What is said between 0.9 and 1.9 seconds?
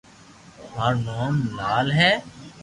نوم لال